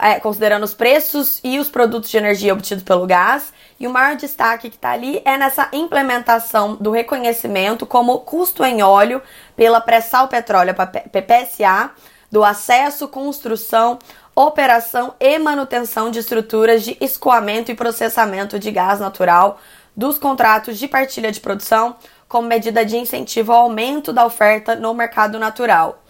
é, 0.00 0.20
considerando 0.20 0.64
os 0.64 0.74
preços 0.74 1.40
e 1.42 1.58
os 1.58 1.68
produtos 1.68 2.10
de 2.10 2.16
energia 2.16 2.52
obtidos 2.52 2.84
pelo 2.84 3.06
gás. 3.06 3.52
E 3.80 3.86
o 3.86 3.90
maior 3.90 4.16
destaque 4.16 4.68
que 4.70 4.76
está 4.76 4.90
ali 4.90 5.22
é 5.24 5.36
nessa 5.36 5.68
implementação 5.72 6.76
do 6.76 6.90
reconhecimento 6.90 7.86
como 7.86 8.20
custo 8.20 8.64
em 8.64 8.82
óleo 8.82 9.22
pela 9.56 9.80
pré-sal 9.80 10.28
petróleo, 10.28 10.74
PPSA, 10.74 11.90
do 12.30 12.44
acesso, 12.44 13.08
construção 13.08 13.98
operação 14.46 15.14
e 15.18 15.36
manutenção 15.36 16.12
de 16.12 16.20
estruturas 16.20 16.84
de 16.84 16.96
escoamento 17.00 17.72
e 17.72 17.74
processamento 17.74 18.56
de 18.56 18.70
gás 18.70 19.00
natural 19.00 19.58
dos 19.96 20.16
contratos 20.16 20.78
de 20.78 20.86
partilha 20.86 21.32
de 21.32 21.40
produção, 21.40 21.96
como 22.28 22.46
medida 22.46 22.84
de 22.84 22.96
incentivo 22.96 23.52
ao 23.52 23.62
aumento 23.62 24.12
da 24.12 24.24
oferta 24.24 24.76
no 24.76 24.94
mercado 24.94 25.40
natural. 25.40 26.00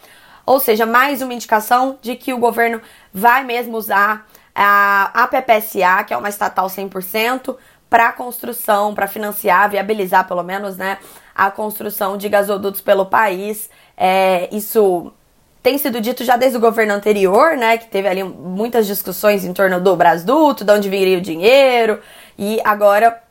Ou 0.44 0.60
seja, 0.60 0.84
mais 0.84 1.22
uma 1.22 1.32
indicação 1.32 1.98
de 2.02 2.16
que 2.16 2.34
o 2.34 2.38
governo 2.38 2.82
vai 3.18 3.44
mesmo 3.44 3.76
usar 3.76 4.26
a 4.54 5.24
APPSA, 5.24 6.04
que 6.06 6.14
é 6.14 6.16
uma 6.16 6.28
estatal 6.28 6.66
100%, 6.68 7.56
para 7.90 8.12
construção, 8.12 8.94
para 8.94 9.06
financiar, 9.06 9.70
viabilizar 9.70 10.26
pelo 10.26 10.42
menos, 10.42 10.76
né, 10.76 10.98
a 11.34 11.50
construção 11.50 12.16
de 12.16 12.28
gasodutos 12.28 12.80
pelo 12.80 13.06
país. 13.06 13.68
É, 13.96 14.48
isso 14.54 15.12
tem 15.62 15.78
sido 15.78 16.00
dito 16.00 16.24
já 16.24 16.36
desde 16.36 16.58
o 16.58 16.60
governo 16.60 16.92
anterior, 16.92 17.56
né, 17.56 17.78
que 17.78 17.88
teve 17.88 18.08
ali 18.08 18.22
muitas 18.22 18.86
discussões 18.86 19.44
em 19.44 19.52
torno 19.52 19.80
do 19.80 19.96
Brasduto, 19.96 20.64
de 20.64 20.72
onde 20.72 20.88
viria 20.88 21.18
o 21.18 21.20
dinheiro, 21.20 22.00
e 22.38 22.60
agora 22.64 23.22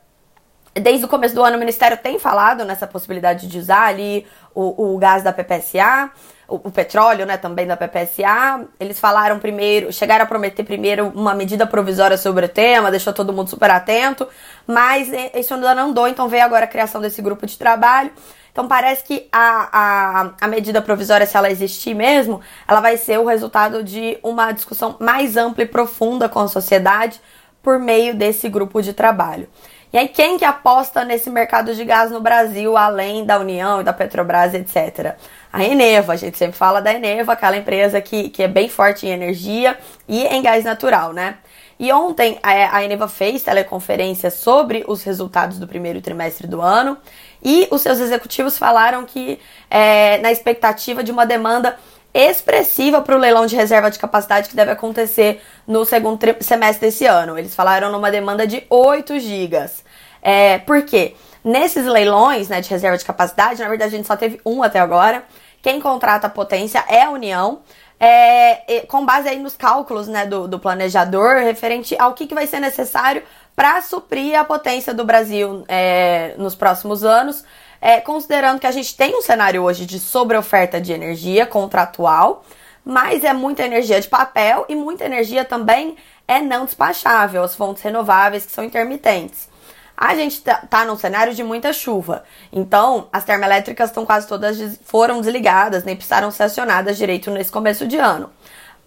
desde 0.73 1.05
o 1.05 1.07
começo 1.07 1.33
do 1.33 1.43
ano 1.43 1.55
o 1.55 1.59
Ministério 1.59 1.97
tem 1.97 2.19
falado 2.19 2.63
nessa 2.63 2.85
possibilidade 2.85 3.47
de 3.47 3.57
usar 3.57 3.85
ali 3.85 4.25
o, 4.53 4.93
o 4.93 4.97
gás 4.97 5.23
da 5.23 5.33
PPSA, 5.33 6.11
o, 6.47 6.71
petróleo, 6.71 7.25
né, 7.25 7.35
também 7.37 7.67
da 7.67 7.75
PPSA. 7.75 8.65
Eles 8.79 8.99
falaram 8.99 9.37
primeiro, 9.37 9.91
chegaram 9.91 10.23
a 10.23 10.27
prometer 10.27 10.63
primeiro 10.63 11.11
uma 11.13 11.33
medida 11.33 11.67
provisória 11.67 12.17
sobre 12.17 12.45
o 12.45 12.49
tema, 12.49 12.89
deixou 12.89 13.13
todo 13.13 13.33
mundo 13.33 13.49
super 13.49 13.69
atento, 13.69 14.27
mas 14.65 15.09
isso 15.35 15.53
ainda 15.53 15.75
não 15.75 15.89
andou, 15.89 16.07
então 16.07 16.29
veio 16.29 16.43
agora 16.43 16.65
a 16.65 16.67
criação 16.67 17.01
desse 17.01 17.21
grupo 17.21 17.45
de 17.45 17.57
trabalho. 17.57 18.11
Então 18.51 18.67
parece 18.67 19.03
que 19.03 19.27
a, 19.31 19.69
a, 19.71 20.31
a 20.41 20.47
medida 20.47 20.81
provisória, 20.81 21.27
se 21.27 21.37
ela 21.37 21.51
existir 21.51 21.93
mesmo, 21.93 22.41
ela 22.67 22.79
vai 22.79 22.97
ser 22.97 23.19
o 23.19 23.25
resultado 23.25 23.83
de 23.83 24.17
uma 24.23 24.51
discussão 24.51 24.95
mais 24.99 25.37
ampla 25.37 25.63
e 25.63 25.67
profunda 25.67 26.27
com 26.27 26.39
a 26.39 26.47
sociedade 26.47 27.21
por 27.61 27.77
meio 27.77 28.15
desse 28.15 28.49
grupo 28.49 28.81
de 28.81 28.93
trabalho. 28.93 29.47
E 29.91 29.97
aí, 29.97 30.07
quem 30.07 30.37
que 30.37 30.43
aposta 30.43 31.05
nesse 31.05 31.29
mercado 31.29 31.73
de 31.73 31.85
gás 31.85 32.11
no 32.11 32.19
Brasil, 32.19 32.75
além 32.75 33.25
da 33.25 33.39
União 33.39 33.79
e 33.79 33.83
da 33.83 33.93
Petrobras, 33.93 34.53
etc? 34.53 35.15
A 35.51 35.63
Eneva, 35.63 36.13
a 36.13 36.15
gente 36.15 36.37
sempre 36.37 36.57
fala 36.57 36.81
da 36.81 36.93
Eneva, 36.93 37.33
aquela 37.33 37.57
empresa 37.57 38.01
que, 38.01 38.29
que 38.29 38.43
é 38.43 38.47
bem 38.47 38.69
forte 38.69 39.05
em 39.05 39.09
energia 39.09 39.77
e 40.07 40.25
em 40.25 40.41
gás 40.41 40.63
natural, 40.65 41.13
né? 41.13 41.37
E 41.79 41.91
ontem 41.91 42.39
a 42.41 42.83
Eneva 42.83 43.07
fez 43.07 43.43
teleconferência 43.43 44.31
sobre 44.31 44.83
os 44.87 45.03
resultados 45.03 45.59
do 45.59 45.67
primeiro 45.67 46.01
trimestre 46.01 46.47
do 46.47 46.59
ano 46.59 46.97
e 47.43 47.67
os 47.69 47.81
seus 47.81 47.99
executivos 47.99 48.57
falaram 48.57 49.05
que, 49.05 49.39
é, 49.69 50.17
na 50.17 50.31
expectativa 50.31 51.03
de 51.03 51.11
uma 51.11 51.23
demanda 51.23 51.77
expressiva 52.13 52.99
para 53.01 53.15
o 53.15 53.19
leilão 53.19 53.45
de 53.45 53.55
reserva 53.55 53.91
de 53.91 53.99
capacidade 53.99 54.49
que 54.49 54.55
deve 54.55 54.71
acontecer 54.71 55.39
no 55.67 55.85
segundo 55.85 56.19
semestre 56.41 56.87
desse 56.87 57.05
ano. 57.05 57.37
Eles 57.37 57.53
falaram 57.53 57.91
numa 57.91 58.09
demanda 58.09 58.47
de 58.47 58.63
8 58.69 59.19
gigas. 59.19 59.83
É, 60.21 60.57
por 60.59 60.81
quê? 60.83 61.15
Nesses 61.43 61.85
leilões 61.85 62.49
né, 62.49 62.61
de 62.61 62.69
reserva 62.69 62.97
de 62.97 63.05
capacidade, 63.05 63.61
na 63.61 63.69
verdade 63.69 63.93
a 63.93 63.97
gente 63.97 64.07
só 64.07 64.15
teve 64.15 64.39
um 64.45 64.63
até 64.63 64.79
agora. 64.79 65.23
Quem 65.61 65.79
contrata 65.79 66.27
a 66.27 66.29
potência 66.29 66.83
é 66.87 67.03
a 67.03 67.09
União. 67.09 67.61
É, 67.99 68.85
com 68.87 69.03
base 69.03 69.27
aí 69.27 69.39
nos 69.39 69.55
cálculos 69.55 70.07
né, 70.07 70.25
do, 70.25 70.47
do 70.47 70.59
planejador 70.59 71.37
referente 71.37 71.95
ao 71.97 72.13
que, 72.13 72.27
que 72.27 72.35
vai 72.35 72.45
ser 72.45 72.59
necessário 72.59 73.23
para 73.55 73.81
suprir 73.81 74.39
a 74.39 74.43
potência 74.43 74.93
do 74.93 75.03
Brasil 75.03 75.65
é, 75.67 76.35
nos 76.37 76.53
próximos 76.53 77.03
anos 77.03 77.43
é, 77.81 77.99
considerando 77.99 78.59
que 78.59 78.67
a 78.67 78.71
gente 78.71 78.95
tem 78.95 79.15
um 79.15 79.21
cenário 79.21 79.63
hoje 79.63 79.85
de 79.85 79.99
sobreoferta 79.99 80.79
de 80.81 80.91
energia 80.91 81.45
contratual, 81.45 82.43
mas 82.83 83.23
é 83.23 83.33
muita 83.33 83.63
energia 83.63 83.99
de 83.99 84.07
papel 84.07 84.65
e 84.67 84.75
muita 84.75 85.05
energia 85.05 85.43
também 85.45 85.95
é 86.27 86.41
não 86.41 86.65
despachável, 86.65 87.43
as 87.43 87.55
fontes 87.55 87.83
renováveis 87.83 88.45
que 88.45 88.51
são 88.51 88.63
intermitentes. 88.63 89.49
A 89.97 90.13
gente 90.13 90.41
tá, 90.41 90.61
tá 90.69 90.85
num 90.85 90.95
cenário 90.95 91.33
de 91.33 91.43
muita 91.43 91.73
chuva, 91.73 92.23
então 92.53 93.07
as 93.11 93.25
termoelétricas 93.25 93.89
estão 93.89 94.05
quase 94.05 94.27
todas 94.27 94.79
foram 94.85 95.19
desligadas, 95.21 95.83
nem 95.83 95.95
precisaram 95.95 96.29
ser 96.29 96.43
acionadas 96.43 96.97
direito 96.97 97.31
nesse 97.31 97.51
começo 97.51 97.87
de 97.87 97.97
ano. 97.97 98.29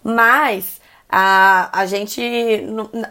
Mas 0.01 0.79
a, 1.09 1.69
a 1.77 1.85
gente 1.85 2.65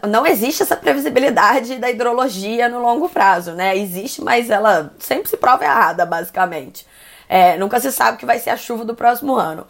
não 0.09 0.25
existe 0.25 0.63
essa 0.63 0.75
previsibilidade 0.75 1.77
da 1.77 1.91
hidrologia 1.91 2.67
no 2.67 2.79
longo 2.79 3.07
prazo, 3.07 3.51
né? 3.51 3.77
Existe, 3.77 4.23
mas 4.23 4.49
ela 4.49 4.91
sempre 4.97 5.29
se 5.29 5.37
prova 5.37 5.63
errada, 5.63 6.03
basicamente. 6.03 6.87
É, 7.29 7.55
nunca 7.57 7.79
se 7.79 7.91
sabe 7.91 8.17
que 8.17 8.25
vai 8.25 8.39
ser 8.39 8.49
a 8.49 8.57
chuva 8.57 8.83
do 8.83 8.95
próximo 8.95 9.35
ano. 9.35 9.67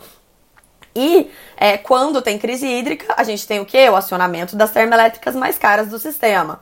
E 0.95 1.29
é, 1.57 1.77
quando 1.77 2.21
tem 2.21 2.39
crise 2.39 2.65
hídrica, 2.65 3.13
a 3.17 3.23
gente 3.23 3.45
tem 3.45 3.59
o 3.59 3.65
que? 3.65 3.89
O 3.89 3.95
acionamento 3.95 4.55
das 4.55 4.71
termoelétricas 4.71 5.35
mais 5.35 5.57
caras 5.57 5.89
do 5.89 6.00
sistema. 6.00 6.61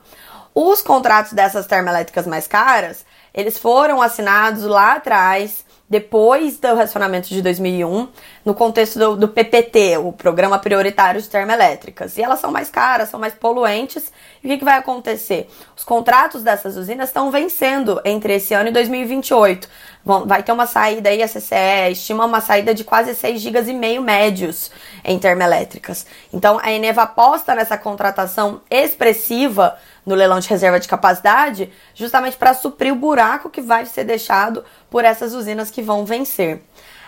Os 0.54 0.82
contratos 0.82 1.32
dessas 1.32 1.66
termoelétricas 1.66 2.26
mais 2.26 2.46
caras, 2.46 3.04
eles 3.32 3.58
foram 3.58 4.02
assinados 4.02 4.64
lá 4.64 4.94
atrás 4.94 5.64
depois 5.90 6.56
do 6.56 6.72
racionamento 6.76 7.28
de 7.28 7.42
2001, 7.42 8.08
no 8.44 8.54
contexto 8.54 8.96
do, 8.96 9.16
do, 9.16 9.28
PPT, 9.28 9.98
o 9.98 10.12
Programa 10.12 10.56
Prioritário 10.56 11.20
de 11.20 11.28
Termoelétricas. 11.28 12.16
E 12.16 12.22
elas 12.22 12.38
são 12.38 12.52
mais 12.52 12.70
caras, 12.70 13.08
são 13.08 13.18
mais 13.18 13.34
poluentes. 13.34 14.12
E 14.40 14.46
o 14.46 14.50
que, 14.50 14.58
que 14.58 14.64
vai 14.64 14.78
acontecer? 14.78 15.50
Os 15.76 15.82
contratos 15.82 16.44
dessas 16.44 16.76
usinas 16.76 17.08
estão 17.08 17.32
vencendo 17.32 18.00
entre 18.04 18.34
esse 18.34 18.54
ano 18.54 18.68
e 18.68 18.72
2028. 18.72 19.68
Bom, 20.02 20.26
vai 20.26 20.42
ter 20.42 20.50
uma 20.50 20.66
saída 20.66 21.10
aí, 21.10 21.22
a 21.22 21.28
CCE 21.28 21.92
estima 21.92 22.24
uma 22.24 22.40
saída 22.40 22.74
de 22.74 22.84
quase 22.84 23.14
6 23.14 23.40
gigas 23.40 23.68
e 23.68 23.74
meio 23.74 24.00
médios 24.00 24.70
em 25.04 25.18
termoelétricas. 25.18 26.06
Então, 26.32 26.58
a 26.62 26.72
Eneva 26.72 27.02
aposta 27.02 27.54
nessa 27.54 27.76
contratação 27.76 28.62
expressiva 28.70 29.76
no 30.06 30.14
leilão 30.14 30.40
de 30.40 30.48
reserva 30.48 30.80
de 30.80 30.88
capacidade, 30.88 31.70
justamente 31.94 32.38
para 32.38 32.54
suprir 32.54 32.92
o 32.92 32.96
buraco 32.96 33.50
que 33.50 33.60
vai 33.60 33.84
ser 33.84 34.04
deixado 34.04 34.64
por 34.88 35.04
essas 35.04 35.34
usinas 35.34 35.70
que 35.70 35.82
vão 35.82 36.06
vencer. 36.06 36.62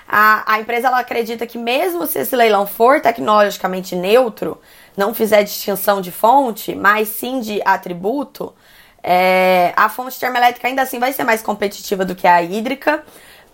A, 0.07 0.55
a 0.55 0.61
empresa 0.61 0.89
ela 0.89 0.99
acredita 0.99 1.47
que 1.47 1.57
mesmo 1.57 2.07
se 2.07 2.19
esse 2.19 2.37
leilão 2.37 2.67
for 2.67 3.01
tecnologicamente 3.01 3.97
neutro, 3.97 4.61
não 4.95 5.15
fizer 5.15 5.43
distinção 5.43 6.03
de 6.03 6.13
fonte, 6.13 6.75
mas 6.75 7.09
sim 7.09 7.41
de 7.41 7.63
atributo, 7.65 8.53
é, 9.03 9.73
a 9.77 9.89
fonte 9.89 10.19
termoelétrica 10.19 10.69
ainda 10.69 10.83
assim 10.83 10.99
vai 10.99 11.13
ser 11.13 11.25
mais 11.25 11.43
competitiva 11.43 12.05
do 12.05 12.15
que 12.15 12.27
a 12.27 12.43
hídrica, 12.43 13.03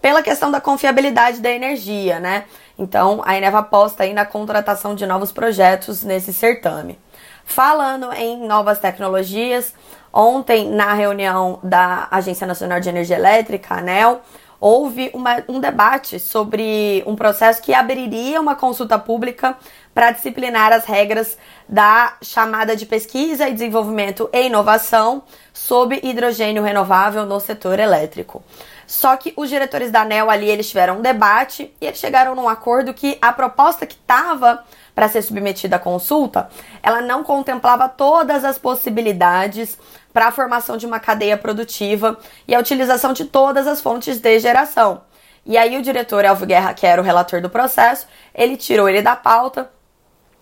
pela 0.00 0.22
questão 0.22 0.50
da 0.50 0.60
confiabilidade 0.60 1.40
da 1.40 1.50
energia, 1.50 2.20
né? 2.20 2.44
Então, 2.78 3.20
a 3.24 3.36
Eneva 3.36 3.58
aposta 3.58 4.04
aí 4.04 4.14
na 4.14 4.24
contratação 4.24 4.94
de 4.94 5.04
novos 5.06 5.32
projetos 5.32 6.04
nesse 6.04 6.32
certame. 6.32 6.98
Falando 7.44 8.12
em 8.12 8.46
novas 8.46 8.78
tecnologias, 8.78 9.74
ontem 10.12 10.70
na 10.70 10.92
reunião 10.92 11.58
da 11.62 12.06
Agência 12.10 12.46
Nacional 12.46 12.78
de 12.78 12.88
Energia 12.88 13.16
Elétrica, 13.16 13.74
ANEL, 13.74 14.20
houve 14.60 15.10
uma, 15.14 15.42
um 15.48 15.60
debate 15.60 16.18
sobre 16.18 17.02
um 17.06 17.14
processo 17.14 17.62
que 17.62 17.72
abriria 17.72 18.40
uma 18.40 18.56
consulta 18.56 18.98
pública 18.98 19.56
para 19.94 20.10
disciplinar 20.10 20.72
as 20.72 20.84
regras 20.84 21.38
da 21.68 22.16
chamada 22.22 22.74
de 22.76 22.86
pesquisa 22.86 23.48
e 23.48 23.52
desenvolvimento 23.52 24.28
e 24.32 24.46
inovação 24.46 25.22
sobre 25.52 26.00
hidrogênio 26.02 26.62
renovável 26.62 27.26
no 27.26 27.40
setor 27.40 27.78
elétrico. 27.78 28.42
Só 28.88 29.18
que 29.18 29.34
os 29.36 29.50
diretores 29.50 29.90
da 29.90 30.00
ANEL 30.00 30.30
ali 30.30 30.48
eles 30.48 30.66
tiveram 30.66 30.96
um 30.96 31.02
debate 31.02 31.70
e 31.78 31.86
eles 31.86 31.98
chegaram 31.98 32.34
num 32.34 32.48
acordo 32.48 32.94
que 32.94 33.18
a 33.20 33.30
proposta 33.30 33.84
que 33.84 33.94
estava 33.94 34.64
para 34.94 35.06
ser 35.10 35.20
submetida 35.20 35.76
à 35.76 35.78
consulta, 35.78 36.48
ela 36.82 37.02
não 37.02 37.22
contemplava 37.22 37.86
todas 37.86 38.46
as 38.46 38.56
possibilidades 38.56 39.78
para 40.10 40.28
a 40.28 40.32
formação 40.32 40.78
de 40.78 40.86
uma 40.86 40.98
cadeia 40.98 41.36
produtiva 41.36 42.18
e 42.48 42.54
a 42.54 42.58
utilização 42.58 43.12
de 43.12 43.26
todas 43.26 43.66
as 43.66 43.82
fontes 43.82 44.20
de 44.20 44.38
geração. 44.38 45.02
E 45.44 45.58
aí 45.58 45.76
o 45.76 45.82
diretor 45.82 46.24
Elvio 46.24 46.46
Guerra, 46.46 46.72
que 46.72 46.86
era 46.86 47.00
o 47.00 47.04
relator 47.04 47.42
do 47.42 47.50
processo, 47.50 48.06
ele 48.34 48.56
tirou 48.56 48.88
ele 48.88 49.02
da 49.02 49.14
pauta 49.14 49.70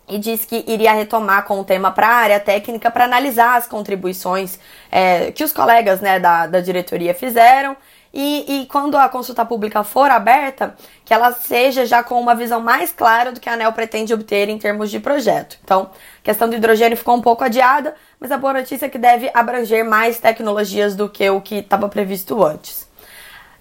e 0.08 0.18
disse 0.18 0.46
que 0.46 0.64
iria 0.68 0.92
retomar 0.92 1.44
com 1.46 1.58
o 1.58 1.64
tema 1.64 1.90
para 1.90 2.06
a 2.06 2.14
área 2.14 2.38
técnica 2.38 2.92
para 2.92 3.06
analisar 3.06 3.56
as 3.56 3.66
contribuições 3.66 4.56
é, 4.88 5.32
que 5.32 5.42
os 5.42 5.52
colegas 5.52 6.00
né, 6.00 6.20
da, 6.20 6.46
da 6.46 6.60
diretoria 6.60 7.12
fizeram 7.12 7.76
e, 8.18 8.62
e 8.62 8.66
quando 8.66 8.96
a 8.96 9.10
consulta 9.10 9.44
pública 9.44 9.84
for 9.84 10.10
aberta, 10.10 10.74
que 11.04 11.12
ela 11.12 11.32
seja 11.32 11.84
já 11.84 12.02
com 12.02 12.18
uma 12.18 12.34
visão 12.34 12.62
mais 12.62 12.90
clara 12.90 13.30
do 13.30 13.38
que 13.38 13.46
a 13.46 13.52
ANEL 13.52 13.74
pretende 13.74 14.14
obter 14.14 14.48
em 14.48 14.56
termos 14.56 14.90
de 14.90 14.98
projeto. 14.98 15.58
Então, 15.62 15.90
a 15.92 16.24
questão 16.24 16.48
do 16.48 16.56
hidrogênio 16.56 16.96
ficou 16.96 17.14
um 17.14 17.20
pouco 17.20 17.44
adiada, 17.44 17.94
mas 18.18 18.32
a 18.32 18.38
boa 18.38 18.54
notícia 18.54 18.86
é 18.86 18.88
que 18.88 18.96
deve 18.96 19.30
abranger 19.34 19.84
mais 19.84 20.18
tecnologias 20.18 20.96
do 20.96 21.10
que 21.10 21.28
o 21.28 21.42
que 21.42 21.56
estava 21.56 21.90
previsto 21.90 22.42
antes. 22.42 22.88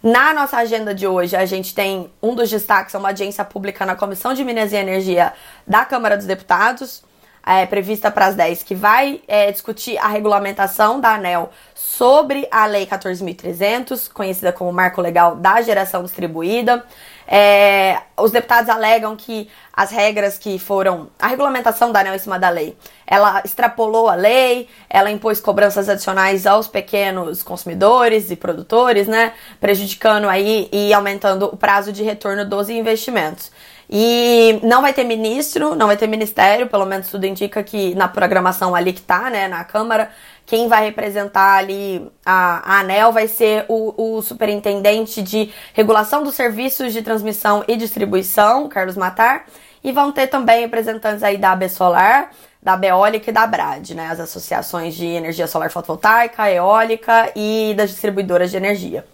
Na 0.01 0.33
nossa 0.33 0.55
agenda 0.55 0.95
de 0.95 1.05
hoje, 1.05 1.35
a 1.35 1.45
gente 1.45 1.75
tem 1.75 2.09
um 2.24 2.33
dos 2.33 2.50
destaques, 2.50 2.95
é 2.95 2.97
uma 2.97 3.09
audiência 3.09 3.43
pública 3.43 3.85
na 3.85 3.95
Comissão 3.97 4.33
de 4.33 4.41
Minas 4.45 4.71
e 4.71 4.77
Energia 4.77 5.33
da 5.67 5.83
Câmara 5.83 6.15
dos 6.15 6.27
Deputados. 6.27 7.03
É, 7.45 7.65
prevista 7.65 8.09
para 8.09 8.25
as 8.25 8.35
10, 8.35 8.63
que 8.63 8.73
vai 8.73 9.21
é, 9.27 9.51
discutir 9.51 9.97
a 9.99 10.07
regulamentação 10.07 10.99
da 10.99 11.13
ANEL 11.13 11.51
sobre 11.75 12.47
a 12.49 12.65
Lei 12.65 12.87
14.300, 12.87 14.11
conhecida 14.11 14.51
como 14.51 14.71
Marco 14.73 15.01
Legal 15.01 15.35
da 15.35 15.61
Geração 15.61 16.03
Distribuída. 16.03 16.83
É, 17.27 18.01
os 18.17 18.31
deputados 18.31 18.69
alegam 18.69 19.15
que 19.15 19.49
as 19.73 19.91
regras 19.91 20.37
que 20.37 20.57
foram. 20.59 21.09
A 21.19 21.27
regulamentação 21.27 21.91
da 21.91 21.99
ANEL 21.99 22.15
em 22.15 22.19
cima 22.19 22.39
da 22.39 22.49
lei. 22.49 22.77
Ela 23.05 23.41
extrapolou 23.43 24.09
a 24.09 24.15
lei, 24.15 24.67
ela 24.89 25.11
impôs 25.11 25.39
cobranças 25.39 25.89
adicionais 25.89 26.47
aos 26.47 26.67
pequenos 26.67 27.43
consumidores 27.43 28.31
e 28.31 28.35
produtores, 28.35 29.07
né? 29.07 29.33
Prejudicando 29.59 30.27
aí 30.29 30.69
e 30.71 30.93
aumentando 30.93 31.45
o 31.45 31.57
prazo 31.57 31.91
de 31.91 32.03
retorno 32.03 32.45
dos 32.45 32.69
investimentos. 32.69 33.51
E 33.89 34.59
não 34.63 34.81
vai 34.81 34.93
ter 34.93 35.03
ministro, 35.03 35.75
não 35.75 35.87
vai 35.87 35.97
ter 35.97 36.07
ministério, 36.07 36.67
pelo 36.67 36.85
menos 36.85 37.07
tudo 37.07 37.25
indica 37.25 37.61
que 37.63 37.93
na 37.95 38.07
programação 38.07 38.73
ali 38.73 38.93
que 38.93 39.01
tá, 39.01 39.29
né, 39.29 39.47
na 39.47 39.63
Câmara, 39.63 40.09
quem 40.45 40.67
vai 40.67 40.85
representar 40.85 41.57
ali 41.57 42.07
a, 42.25 42.77
a 42.77 42.79
ANEL 42.79 43.11
vai 43.11 43.27
ser 43.27 43.65
o, 43.67 44.17
o 44.17 44.21
superintendente 44.21 45.21
de 45.21 45.51
regulação 45.73 46.23
dos 46.23 46.35
serviços 46.35 46.93
de 46.93 47.01
transmissão 47.01 47.63
e 47.67 47.75
distribuição, 47.75 48.67
Carlos 48.67 48.95
Matar, 48.95 49.45
e 49.83 49.91
vão 49.91 50.11
ter 50.11 50.27
também 50.27 50.61
representantes 50.61 51.21
aí 51.21 51.37
da 51.37 51.51
AB 51.51 51.69
Solar, 51.69 52.31
da 52.61 52.75
Beólica 52.75 53.29
e 53.29 53.33
da 53.33 53.45
Brad, 53.45 53.91
né, 53.91 54.07
as 54.07 54.19
associações 54.19 54.95
de 54.95 55.05
energia 55.05 55.45
solar 55.45 55.69
fotovoltaica, 55.69 56.49
eólica 56.49 57.31
e 57.35 57.75
das 57.77 57.91
distribuidoras 57.91 58.49
de 58.49 58.57
energia. 58.57 59.05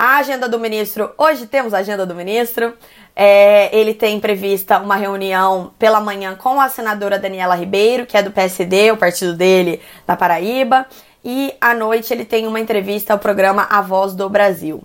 A 0.00 0.18
agenda 0.18 0.48
do 0.48 0.60
ministro, 0.60 1.10
hoje 1.18 1.44
temos 1.44 1.74
a 1.74 1.78
agenda 1.78 2.06
do 2.06 2.14
ministro. 2.14 2.72
É, 3.16 3.76
ele 3.76 3.92
tem 3.92 4.20
prevista 4.20 4.78
uma 4.78 4.94
reunião 4.94 5.72
pela 5.76 6.00
manhã 6.00 6.36
com 6.36 6.60
a 6.60 6.68
senadora 6.68 7.18
Daniela 7.18 7.56
Ribeiro, 7.56 8.06
que 8.06 8.16
é 8.16 8.22
do 8.22 8.30
PSD, 8.30 8.92
o 8.92 8.96
partido 8.96 9.34
dele 9.34 9.80
da 10.06 10.16
Paraíba. 10.16 10.86
E 11.24 11.52
à 11.60 11.74
noite 11.74 12.14
ele 12.14 12.24
tem 12.24 12.46
uma 12.46 12.60
entrevista 12.60 13.12
ao 13.12 13.18
programa 13.18 13.66
A 13.68 13.80
Voz 13.80 14.14
do 14.14 14.28
Brasil. 14.30 14.84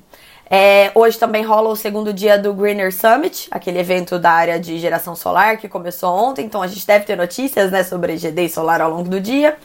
É, 0.50 0.90
hoje 0.96 1.20
também 1.20 1.44
rola 1.44 1.70
o 1.70 1.76
segundo 1.76 2.12
dia 2.12 2.36
do 2.36 2.52
Greener 2.52 2.92
Summit, 2.92 3.48
aquele 3.52 3.78
evento 3.78 4.18
da 4.18 4.32
área 4.32 4.60
de 4.60 4.80
geração 4.80 5.16
solar 5.16 5.58
que 5.58 5.70
começou 5.70 6.12
ontem, 6.12 6.44
então 6.44 6.64
a 6.64 6.68
gente 6.68 6.88
deve 6.88 7.06
ter 7.06 7.16
notícias 7.16 7.72
né, 7.72 7.84
sobre 7.84 8.18
GD 8.18 8.50
solar 8.50 8.82
ao 8.82 8.90
longo 8.90 9.10
do 9.10 9.22
dia. 9.22 9.58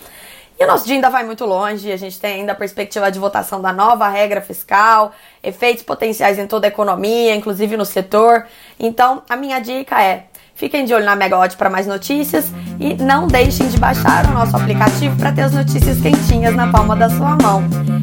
E 0.59 0.65
o 0.65 0.67
nosso 0.67 0.85
dia 0.85 0.97
ainda 0.97 1.09
vai 1.09 1.25
muito 1.25 1.45
longe, 1.45 1.93
a 1.93 1.97
gente 1.97 2.19
tem 2.19 2.41
ainda 2.41 2.51
a 2.51 2.55
perspectiva 2.55 3.13
de 3.13 3.19
votação 3.19 3.63
da 3.63 3.73
nova 3.73 4.09
regra 4.09 4.41
fiscal, 4.41 5.13
efeitos 5.41 5.85
potenciais 5.85 6.37
em 6.37 6.49
toda 6.49 6.67
a 6.67 6.69
economia, 6.69 7.35
inclusive 7.35 7.77
no 7.77 7.85
setor. 7.85 8.45
Então, 8.79 9.23
a 9.29 9.37
minha 9.37 9.61
dica 9.61 10.03
é: 10.03 10.25
fiquem 10.57 10.85
de 10.85 10.93
olho 10.93 11.05
na 11.05 11.15
Megawatt 11.15 11.57
para 11.57 11.71
mais 11.71 11.87
notícias 11.87 12.47
e 12.81 12.95
não 12.95 13.29
deixem 13.29 13.69
de 13.69 13.79
baixar 13.79 14.27
o 14.27 14.33
nosso 14.33 14.57
aplicativo 14.57 15.17
para 15.17 15.31
ter 15.31 15.43
as 15.43 15.53
notícias 15.53 16.01
quentinhas 16.01 16.57
na 16.57 16.73
palma 16.73 16.97
da 16.97 17.09
sua 17.09 17.37
mão. 17.41 17.63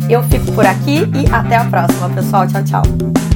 Eu 0.10 0.24
fico 0.24 0.50
por 0.54 0.66
aqui 0.66 1.00
e 1.14 1.34
até 1.34 1.58
a 1.58 1.66
próxima, 1.66 2.10
pessoal. 2.10 2.48
Tchau, 2.48 2.64
tchau. 2.64 3.35